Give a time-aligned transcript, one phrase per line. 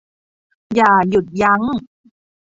[0.75, 1.61] อย่าหยุดยั้ง